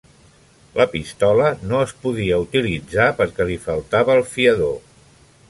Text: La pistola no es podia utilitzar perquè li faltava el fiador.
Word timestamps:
La 0.77 0.85
pistola 0.93 1.49
no 1.73 1.81
es 1.87 1.93
podia 2.05 2.41
utilitzar 2.47 3.07
perquè 3.21 3.49
li 3.53 3.59
faltava 3.67 4.19
el 4.23 4.27
fiador. 4.35 4.75